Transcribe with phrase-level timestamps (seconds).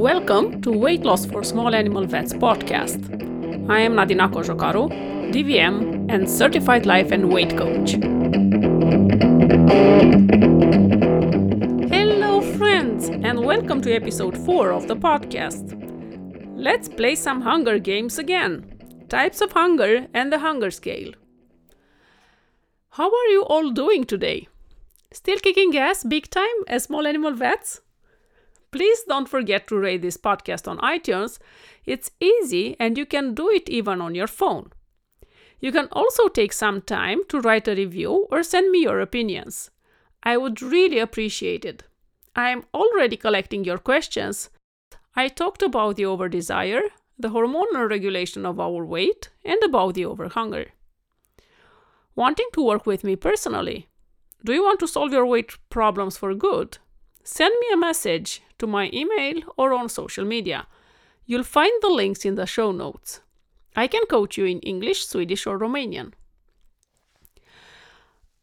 [0.00, 3.00] Welcome to Weight Loss for Small Animal Vets podcast.
[3.68, 4.88] I am Nadina Cojocaru,
[5.30, 7.90] DVM and certified life and weight coach.
[11.92, 15.76] Hello, friends, and welcome to episode 4 of the podcast.
[16.56, 18.72] Let's play some hunger games again
[19.10, 21.12] types of hunger and the hunger scale.
[22.92, 24.48] How are you all doing today?
[25.12, 27.82] Still kicking ass big time as small animal vets?
[28.70, 31.38] Please don't forget to rate this podcast on iTunes.
[31.84, 34.72] It's easy and you can do it even on your phone.
[35.58, 39.70] You can also take some time to write a review or send me your opinions.
[40.22, 41.82] I would really appreciate it.
[42.36, 44.50] I am already collecting your questions.
[45.16, 46.82] I talked about the over desire,
[47.18, 50.66] the hormonal regulation of our weight, and about the over hunger.
[52.14, 53.88] Wanting to work with me personally?
[54.44, 56.78] Do you want to solve your weight problems for good?
[57.32, 60.66] Send me a message to my email or on social media.
[61.26, 63.20] You'll find the links in the show notes.
[63.76, 66.12] I can coach you in English, Swedish, or Romanian.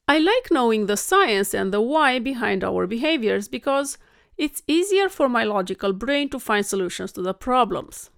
[0.08, 3.98] I like knowing the science and the why behind our behaviors because
[4.38, 8.10] it's easier for my logical brain to find solutions to the problems.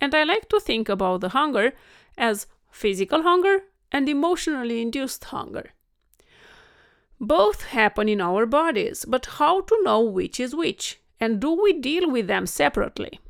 [0.00, 1.72] And I like to think about the hunger
[2.16, 5.72] as physical hunger and emotionally induced hunger.
[7.22, 11.00] Both happen in our bodies, but how to know which is which?
[11.20, 13.20] And do we deal with them separately?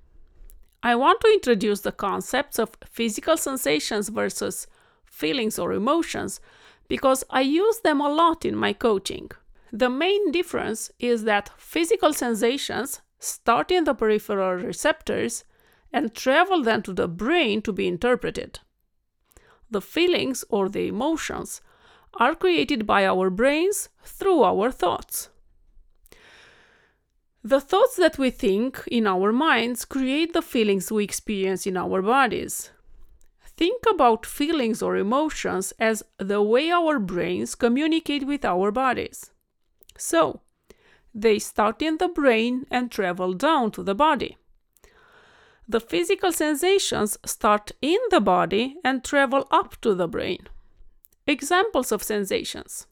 [0.83, 4.67] I want to introduce the concepts of physical sensations versus
[5.05, 6.41] feelings or emotions
[6.89, 9.31] because I use them a lot in my coaching.
[9.70, 15.45] The main difference is that physical sensations start in the peripheral receptors
[15.93, 18.61] and travel then to the brain to be interpreted.
[19.70, 21.61] The feelings or the emotions
[22.19, 25.29] are created by our brains through our thoughts.
[27.45, 32.01] The thoughts that we think in our minds create the feelings we experience in our
[32.01, 32.71] bodies.
[33.57, 39.31] Think about feelings or emotions as the way our brains communicate with our bodies.
[39.98, 40.41] So,
[41.15, 44.39] they start in the brain and travel down to the body.
[45.69, 50.48] The physical sensations start in the body and travel up to the brain.
[51.27, 52.87] Examples of sensations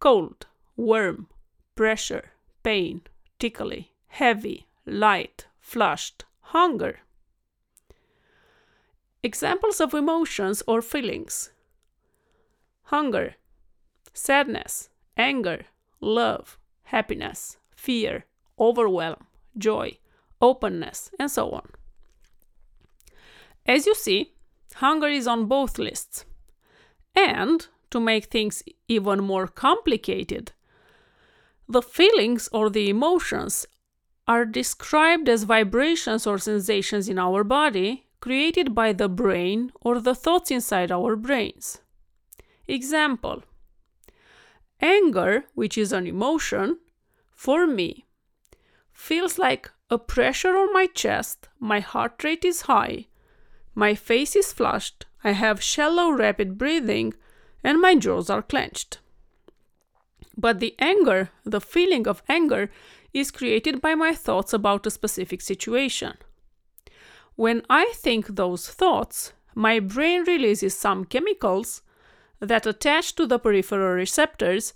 [0.00, 0.46] cold,
[0.76, 1.28] warm,
[1.76, 3.02] pressure, pain,
[3.38, 6.98] tickly, heavy, light, flushed, hunger.
[9.22, 11.50] Examples of emotions or feelings
[12.84, 13.36] hunger,
[14.12, 15.64] sadness, anger,
[16.00, 18.26] love, happiness, fear,
[18.58, 19.24] overwhelm,
[19.56, 19.96] joy,
[20.40, 21.68] openness, and so on.
[23.64, 24.34] As you see,
[24.74, 26.24] hunger is on both lists.
[27.14, 30.52] And to make things even more complicated,
[31.68, 33.66] the feelings or the emotions
[34.26, 40.14] are described as vibrations or sensations in our body created by the brain or the
[40.14, 41.80] thoughts inside our brains.
[42.68, 43.42] Example
[44.80, 46.78] Anger, which is an emotion,
[47.34, 48.06] for me,
[48.92, 53.06] feels like a pressure on my chest, my heart rate is high,
[53.74, 57.14] my face is flushed, I have shallow, rapid breathing,
[57.62, 58.98] and my jaws are clenched.
[60.36, 62.70] But the anger, the feeling of anger,
[63.12, 66.14] is created by my thoughts about a specific situation.
[67.36, 71.82] When I think those thoughts, my brain releases some chemicals
[72.40, 74.74] that attach to the peripheral receptors,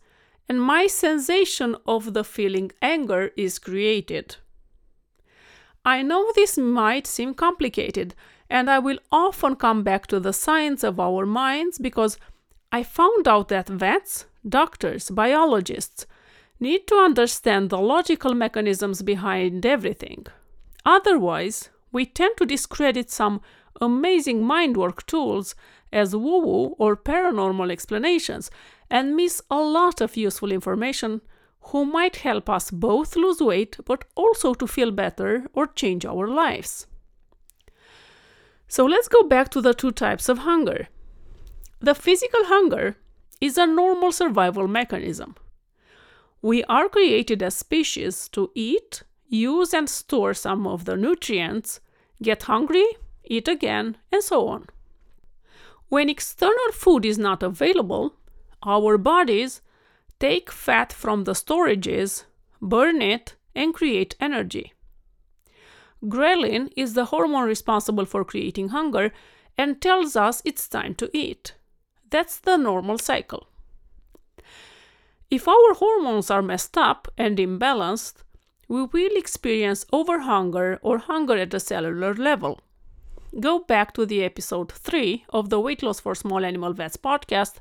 [0.49, 4.37] and my sensation of the feeling anger is created.
[5.85, 8.15] I know this might seem complicated,
[8.49, 12.19] and I will often come back to the science of our minds because
[12.73, 16.07] I found out that vets, doctors, biologists
[16.61, 20.27] need to understand the logical mechanisms behind everything.
[20.85, 23.41] Otherwise, we tend to discredit some
[23.81, 25.55] amazing mind work tools
[25.93, 28.51] as woo woo or paranormal explanations
[28.91, 31.21] and miss a lot of useful information
[31.61, 36.29] who might help us both lose weight but also to feel better or change our
[36.29, 36.87] lives.
[38.69, 40.89] So let's go back to the two types of hunger.
[41.81, 42.97] The physical hunger
[43.41, 45.37] is a normal survival mechanism.
[46.43, 51.81] We are created as species to eat, use, and store some of the nutrients,
[52.23, 52.87] get hungry,
[53.25, 54.67] eat again, and so on.
[55.89, 58.15] When external food is not available,
[58.65, 59.61] our bodies
[60.19, 62.25] take fat from the storages,
[62.61, 64.73] burn it, and create energy.
[66.05, 69.13] Ghrelin is the hormone responsible for creating hunger
[69.59, 71.55] and tells us it's time to eat.
[72.11, 73.49] That's the normal cycle.
[75.31, 78.23] If our hormones are messed up and imbalanced,
[78.69, 82.61] we will experience overhunger or hunger at the cellular level.
[83.41, 87.55] Go back to the episode 3 of the Weight Loss for Small Animal Vets podcast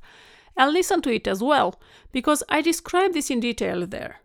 [0.55, 1.79] and listen to it as well,
[2.11, 4.21] because I describe this in detail there.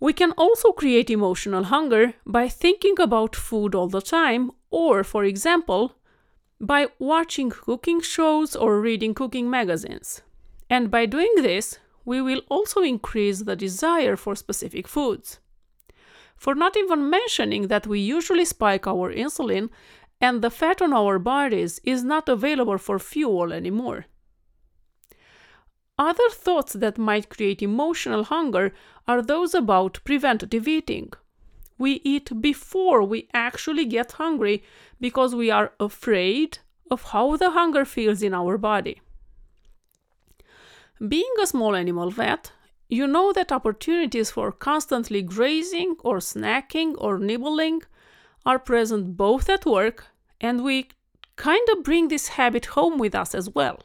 [0.00, 5.24] We can also create emotional hunger by thinking about food all the time, or, for
[5.24, 5.94] example,
[6.58, 10.22] by watching cooking shows or reading cooking magazines.
[10.70, 15.38] And by doing this, we will also increase the desire for specific foods.
[16.34, 19.68] For not even mentioning that we usually spike our insulin
[20.20, 24.06] and the fat on our bodies is not available for fuel anymore.
[26.00, 28.72] Other thoughts that might create emotional hunger
[29.06, 31.12] are those about preventative eating.
[31.76, 34.64] We eat before we actually get hungry
[34.98, 36.60] because we are afraid
[36.90, 39.02] of how the hunger feels in our body.
[41.06, 42.50] Being a small animal vet,
[42.88, 47.82] you know that opportunities for constantly grazing or snacking or nibbling
[48.46, 50.06] are present both at work
[50.40, 50.88] and we
[51.36, 53.80] kind of bring this habit home with us as well.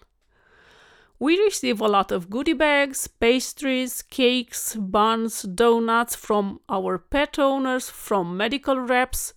[1.17, 7.89] We receive a lot of goodie bags, pastries, cakes, buns, donuts from our pet owners,
[7.89, 9.33] from medical reps,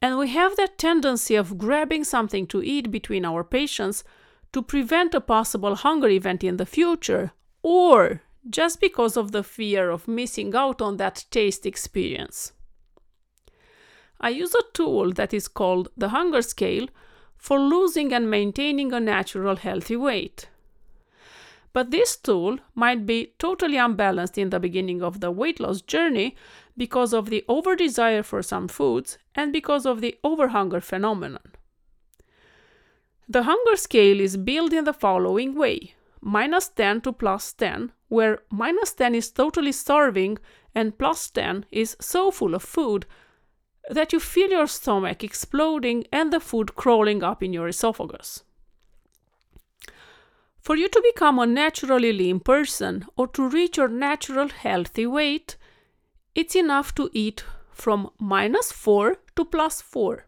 [0.00, 4.04] and we have that tendency of grabbing something to eat between our patients
[4.52, 7.32] to prevent a possible hunger event in the future,
[7.62, 12.52] or just because of the fear of missing out on that taste experience.
[14.20, 16.88] I use a tool that is called the hunger scale
[17.36, 20.48] for losing and maintaining a natural healthy weight.
[21.72, 26.36] But this tool might be totally unbalanced in the beginning of the weight loss journey
[26.76, 31.52] because of the over desire for some foods and because of the overhunger phenomenon.
[33.28, 38.42] The hunger scale is built in the following way minus 10 to plus 10, where
[38.50, 40.38] minus 10 is totally starving
[40.74, 43.06] and plus 10 is so full of food
[43.90, 48.44] that you feel your stomach exploding and the food crawling up in your esophagus.
[50.62, 55.56] For you to become a naturally lean person or to reach your natural healthy weight,
[56.36, 60.24] it's enough to eat from minus 4 to plus 4.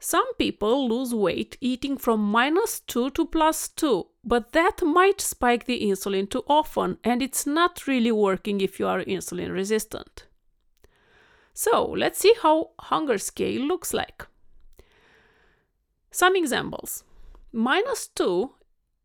[0.00, 5.66] Some people lose weight eating from minus 2 to plus 2, but that might spike
[5.66, 10.26] the insulin too often and it's not really working if you are insulin resistant.
[11.54, 14.26] So let's see how hunger scale looks like.
[16.10, 17.04] Some examples.
[17.52, 18.52] Minus 2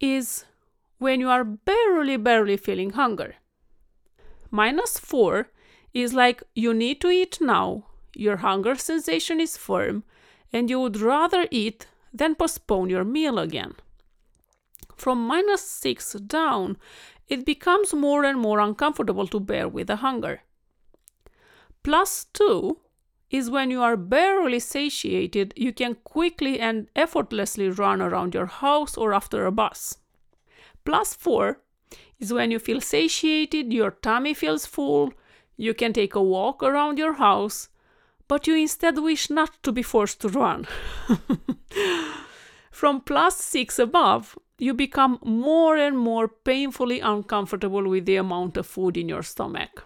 [0.01, 0.45] is
[0.97, 3.35] when you are barely, barely feeling hunger.
[4.51, 5.47] Minus 4
[5.93, 10.03] is like you need to eat now, your hunger sensation is firm,
[10.51, 13.75] and you would rather eat than postpone your meal again.
[14.95, 16.77] From minus 6 down,
[17.27, 20.41] it becomes more and more uncomfortable to bear with the hunger.
[21.81, 22.77] Plus 2
[23.33, 28.95] is when you are barely satiated, you can quickly and effortlessly run around your house
[28.95, 29.97] or after a bus.
[30.85, 31.59] Plus 4
[32.19, 35.11] is when you feel satiated, your tummy feels full,
[35.57, 37.69] you can take a walk around your house,
[38.27, 40.67] but you instead wish not to be forced to run.
[42.71, 48.67] From plus 6 above, you become more and more painfully uncomfortable with the amount of
[48.67, 49.85] food in your stomach.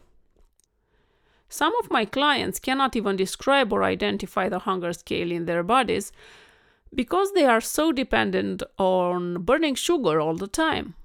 [1.49, 6.11] Some of my clients cannot even describe or identify the hunger scale in their bodies
[6.93, 10.95] because they are so dependent on burning sugar all the time.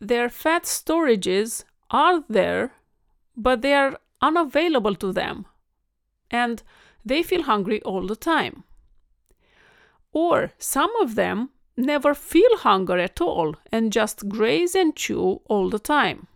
[0.00, 2.72] Their fat storages are there,
[3.36, 5.46] but they are unavailable to them,
[6.30, 6.62] and
[7.04, 8.64] they feel hungry all the time.
[10.12, 15.70] Or some of them never feel hunger at all and just graze and chew all
[15.70, 16.28] the time.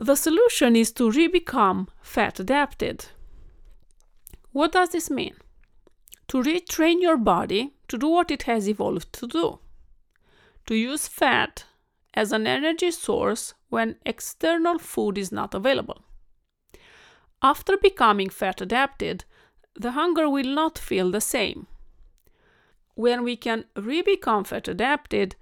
[0.00, 3.04] The solution is to re-become fat adapted.
[4.50, 5.34] What does this mean?
[6.28, 9.58] To retrain your body to do what it has evolved to do.
[10.68, 11.66] To use fat
[12.14, 16.02] as an energy source when external food is not available.
[17.42, 19.26] After becoming fat adapted,
[19.74, 21.66] the hunger will not feel the same.
[22.94, 25.36] When we can re become fat adapted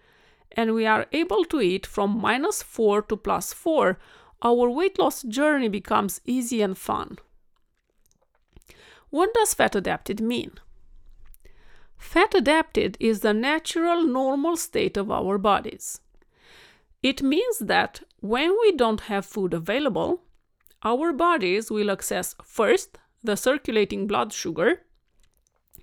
[0.50, 3.96] and we are able to eat from minus 4 to plus 4
[4.42, 7.18] our weight loss journey becomes easy and fun.
[9.11, 10.52] What does fat adapted mean?
[11.97, 16.00] Fat adapted is the natural, normal state of our bodies.
[17.02, 20.23] It means that when we don't have food available,
[20.83, 24.83] our bodies will access first the circulating blood sugar,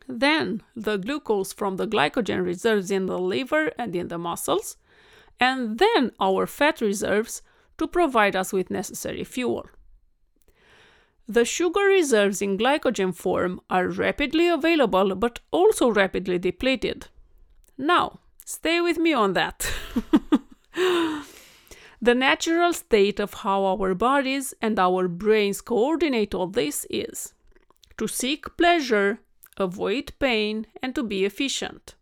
[0.08, 4.78] then the glucose from the glycogen reserves in the liver and in the muscles,
[5.40, 7.42] and then our fat reserves
[7.78, 9.68] to provide us with necessary fuel.
[11.28, 17.08] The sugar reserves in glycogen form are rapidly available but also rapidly depleted.
[17.78, 19.72] Now, stay with me on that.
[22.02, 27.34] the natural state of how our bodies and our brains coordinate all this is
[27.98, 29.20] to seek pleasure,
[29.58, 31.96] avoid pain, and to be efficient.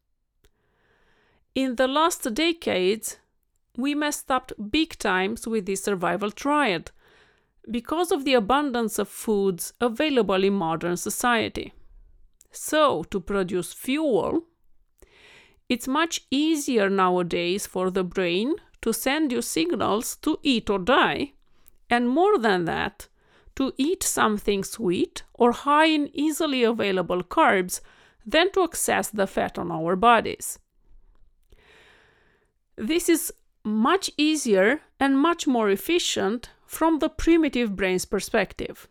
[1.56, 3.20] In the last decades,
[3.78, 6.92] we messed up big times with this survival triad
[7.70, 11.74] because of the abundance of foods available in modern society.
[12.52, 14.44] So, to produce fuel,
[15.70, 21.34] it's much easier nowadays for the brain to send you signals to eat or die,
[21.90, 23.08] and more than that,
[23.56, 27.82] to eat something sweet or high in easily available carbs
[28.26, 30.60] than to access the fat on our bodies.
[32.76, 33.32] This is
[33.64, 38.88] much easier and much more efficient from the primitive brain's perspective.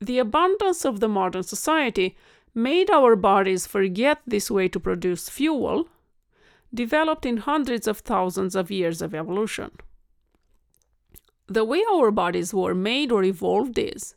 [0.00, 2.16] The abundance of the modern society
[2.54, 5.88] made our bodies forget this way to produce fuel,
[6.72, 9.70] developed in hundreds of thousands of years of evolution.
[11.46, 14.14] The way our bodies were made or evolved is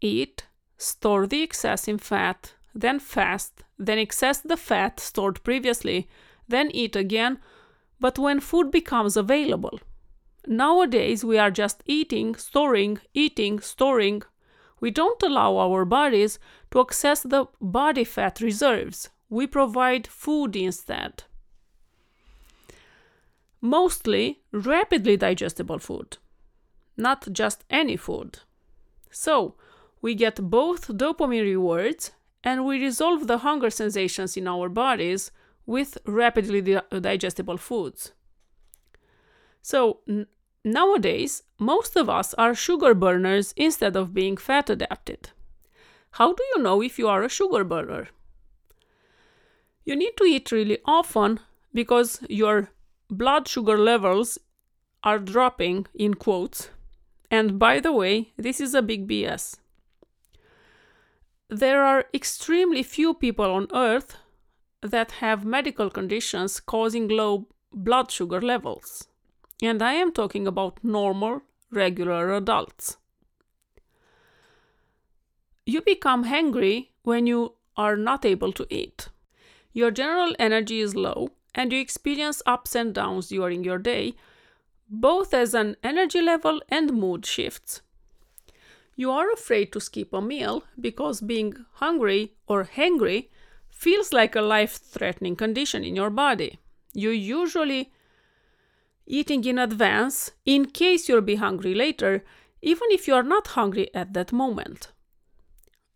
[0.00, 0.46] eat,
[0.76, 6.08] store the excess in fat, then fast, then excess the fat stored previously,
[6.48, 7.38] then eat again,
[8.02, 9.78] but when food becomes available.
[10.44, 14.22] Nowadays, we are just eating, storing, eating, storing.
[14.80, 16.40] We don't allow our bodies
[16.72, 19.08] to access the body fat reserves.
[19.30, 21.22] We provide food instead.
[23.60, 26.18] Mostly rapidly digestible food,
[26.96, 28.40] not just any food.
[29.12, 29.54] So,
[30.00, 32.10] we get both dopamine rewards
[32.42, 35.30] and we resolve the hunger sensations in our bodies
[35.66, 38.12] with rapidly di- digestible foods.
[39.62, 40.26] So, n-
[40.64, 45.30] nowadays, most of us are sugar burners instead of being fat adapted.
[46.12, 48.08] How do you know if you are a sugar burner?
[49.84, 51.40] You need to eat really often
[51.72, 52.70] because your
[53.08, 54.38] blood sugar levels
[55.04, 56.70] are dropping, in quotes.
[57.30, 59.56] And by the way, this is a big BS.
[61.48, 64.16] There are extremely few people on earth
[64.82, 69.06] that have medical conditions causing low blood sugar levels.
[69.62, 72.96] And I am talking about normal, regular adults.
[75.64, 79.08] You become hungry when you are not able to eat.
[79.72, 84.14] Your general energy is low, and you experience ups and downs during your day,
[84.88, 87.80] both as an energy level and mood shifts.
[88.96, 93.28] You are afraid to skip a meal because being hungry or hangry
[93.82, 96.60] feels like a life threatening condition in your body.
[96.94, 97.92] You're usually
[99.06, 102.24] eating in advance in case you'll be hungry later,
[102.60, 104.92] even if you are not hungry at that moment.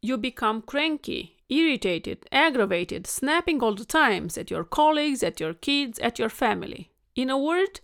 [0.03, 6.01] You become cranky, irritated, aggravated, snapping all the times at your colleagues, at your kids,
[6.01, 6.91] at your family.
[7.15, 7.81] In a word,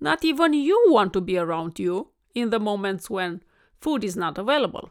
[0.00, 3.40] not even you want to be around you in the moments when
[3.80, 4.90] food is not available.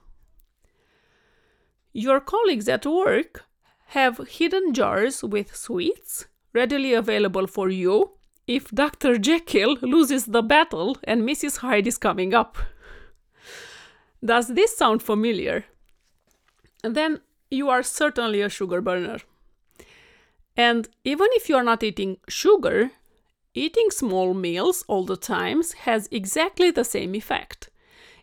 [1.92, 3.46] Your colleagues at work
[3.94, 8.12] have hidden jars with sweets readily available for you
[8.48, 9.20] if Dr.
[9.20, 11.58] Jekyll loses the battle and Mrs.
[11.58, 12.58] Hyde is coming up.
[14.26, 15.66] Does this sound familiar?
[16.82, 17.22] Then
[17.52, 19.20] you are certainly a sugar burner.
[20.58, 22.92] And even if you are not eating sugar,
[23.54, 27.70] eating small meals all the times has exactly the same effect.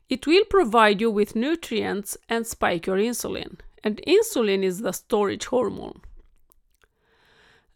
[0.09, 5.47] It will provide you with nutrients and spike your insulin and insulin is the storage
[5.47, 6.01] hormone.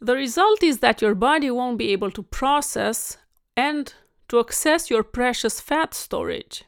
[0.01, 3.17] The result is that your body won't be able to process
[3.57, 3.95] and
[4.29, 6.65] to access your precious fat storage.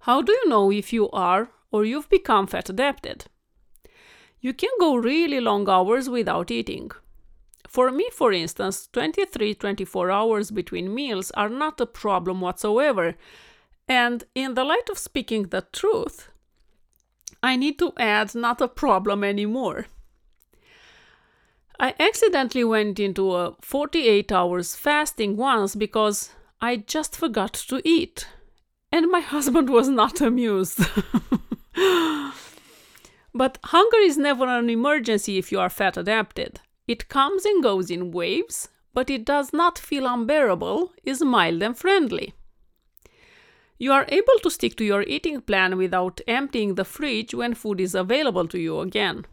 [0.00, 3.24] How do you know if you are or you've become fat adapted?
[4.40, 6.92] You can go really long hours without eating.
[7.66, 13.16] For me, for instance, 23 24 hours between meals are not a problem whatsoever.
[13.88, 16.28] And in the light of speaking the truth,
[17.42, 19.86] I need to add not a problem anymore.
[21.78, 28.26] I accidentally went into a 48 hours fasting once because I just forgot to eat.
[28.90, 30.80] And my husband was not amused.
[33.34, 36.60] but hunger is never an emergency if you are fat adapted.
[36.86, 41.76] It comes and goes in waves, but it does not feel unbearable, is mild and
[41.76, 42.32] friendly.
[43.78, 47.80] You are able to stick to your eating plan without emptying the fridge when food
[47.80, 49.26] is available to you again.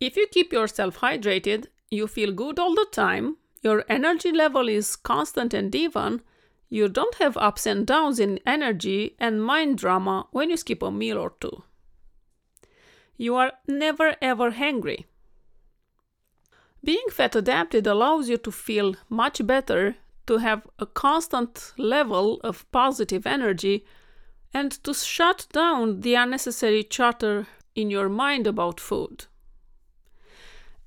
[0.00, 4.96] If you keep yourself hydrated, you feel good all the time, your energy level is
[4.96, 6.22] constant and even,
[6.68, 10.90] You don't have ups and downs in energy and mind drama when you skip a
[10.90, 11.62] meal or two.
[13.16, 15.06] You are never ever hungry.
[16.82, 19.96] Being fat adapted allows you to feel much better,
[20.26, 23.84] to have a constant level of positive energy,
[24.52, 29.26] and to shut down the unnecessary chatter in your mind about food.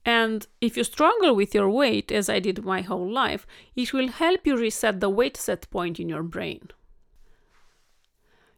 [0.05, 4.07] And if you struggle with your weight, as I did my whole life, it will
[4.07, 6.69] help you reset the weight set point in your brain.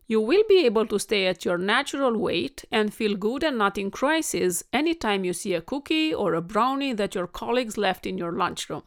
[0.05, 3.79] You will be able to stay at your natural weight and feel good and not
[3.79, 8.17] in crisis anytime you see a cookie or a brownie that your colleagues left in
[8.17, 8.83] your lunchroom.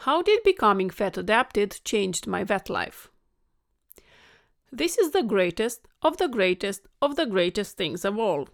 [0.00, 3.08] How did becoming fat adapted changed my vet life?
[4.70, 8.48] This is the greatest of the greatest of the greatest things of all.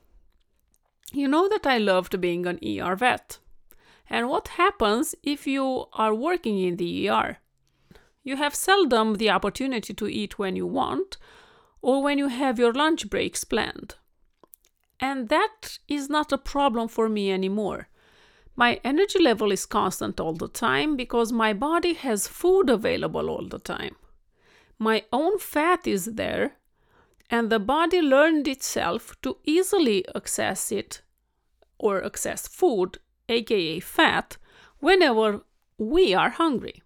[1.12, 3.38] You know that I loved being an ER vet.
[4.08, 7.38] And what happens if you are working in the ER?
[8.22, 11.16] You have seldom the opportunity to eat when you want
[11.80, 13.96] or when you have your lunch breaks planned.
[15.00, 17.88] And that is not a problem for me anymore.
[18.54, 23.46] My energy level is constant all the time because my body has food available all
[23.46, 23.96] the time.
[24.78, 26.56] My own fat is there
[27.30, 31.00] and the body learned itself to easily access it
[31.78, 34.36] or access food, aka fat,
[34.80, 35.40] whenever
[35.78, 36.82] we are hungry.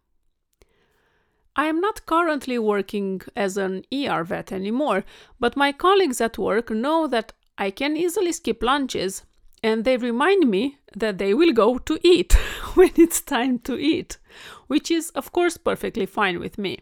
[1.56, 5.04] I am not currently working as an ER vet anymore,
[5.40, 9.24] but my colleagues at work know that I can easily skip lunches
[9.62, 12.32] and they remind me that they will go to eat
[12.74, 14.18] when it's time to eat,
[14.66, 16.78] which is, of course, perfectly fine with me.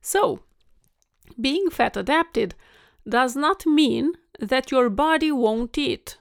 [0.00, 0.40] So,
[1.40, 2.54] being fat adapted
[3.08, 6.18] does not mean that your body won't eat.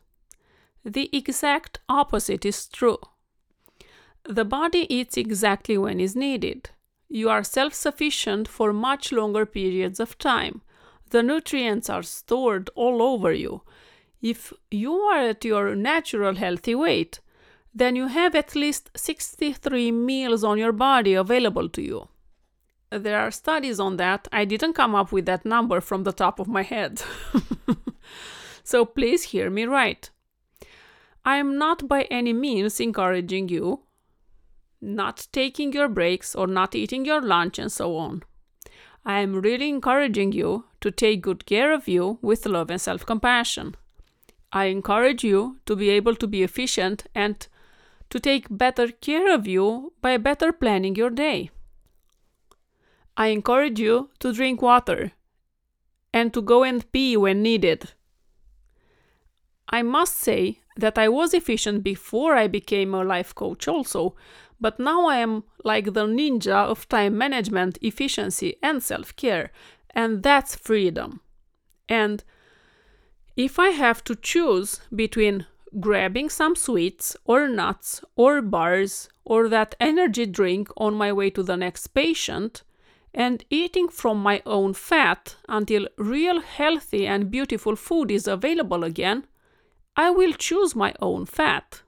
[0.84, 3.00] The exact opposite is true.
[4.24, 6.70] The body eats exactly when is needed.
[7.10, 10.62] You are self sufficient for much longer periods of time.
[11.10, 13.62] The nutrients are stored all over you.
[14.34, 17.20] If you are at your natural healthy weight,
[17.74, 22.08] then you have at least 63 meals on your body available to you
[22.90, 24.28] there are studies on that.
[24.32, 27.02] I didn't come up with that number from the top of my head.
[28.64, 30.10] so please hear me right.
[31.26, 33.84] I am not by any means encouraging you
[34.80, 38.22] not taking your breaks or not eating your lunch and so on.
[39.04, 43.04] I am really encouraging you to take good care of you with love and self
[43.04, 43.76] compassion.
[44.58, 47.48] I encourage you to be able to be efficient and
[48.10, 51.52] to take better care of you by better planning your day.
[53.16, 55.12] I encourage you to drink water
[56.12, 57.92] and to go and pee when needed.
[59.70, 64.16] I must say that I was efficient before I became a life coach, also,
[64.60, 69.52] but now I am like the ninja of time management, efficiency, and self care,
[69.92, 71.22] and that's freedom.
[71.88, 72.24] And
[73.38, 75.46] if I have to choose between
[75.80, 81.44] grabbing some sweets or nuts or bars or that energy drink on my way to
[81.44, 82.64] the next patient,
[83.14, 89.26] and eating from my own fat until real healthy and beautiful food is available again,
[89.96, 91.82] I will choose my own fat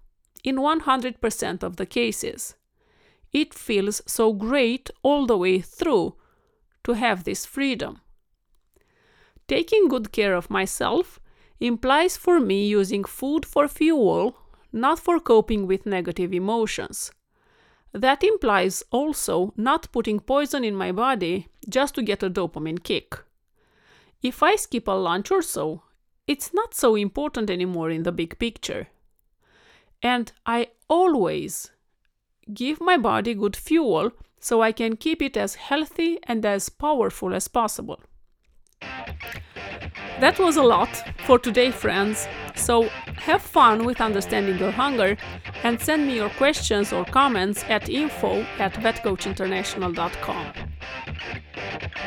[0.43, 2.55] in 100% of the cases.
[3.31, 6.15] It feels so great all the way through
[6.83, 8.01] to have this freedom.
[9.47, 11.19] Taking good care of myself
[11.59, 14.35] implies for me using food for fuel,
[14.71, 17.11] not for coping with negative emotions.
[17.91, 23.17] That implies also not putting poison in my body just to get a dopamine kick.
[24.21, 25.83] If I skip a lunch or so,
[26.27, 28.87] it's not so important anymore in the big picture.
[30.03, 31.71] And I always
[32.53, 37.33] give my body good fuel so I can keep it as healthy and as powerful
[37.33, 37.99] as possible.
[40.19, 40.89] That was a lot
[41.25, 42.27] for today, friends.
[42.55, 45.15] So have fun with understanding your hunger
[45.63, 50.53] and send me your questions or comments at info at vetcoachinternational.com.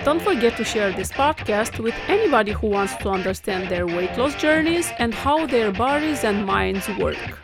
[0.05, 4.35] Don't forget to share this podcast with anybody who wants to understand their weight loss
[4.35, 7.39] journeys and how their bodies and minds work.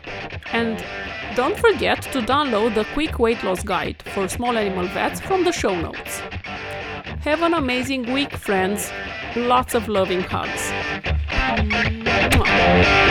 [0.53, 0.83] And
[1.35, 5.51] don't forget to download the quick weight loss guide for small animal vets from the
[5.51, 6.19] show notes.
[7.21, 8.91] Have an amazing week, friends.
[9.35, 10.71] Lots of loving hugs.
[12.31, 13.09] Mwah.